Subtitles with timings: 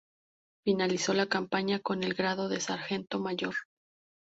[0.65, 3.53] Finalizó la campaña con el grado de sargento mayor.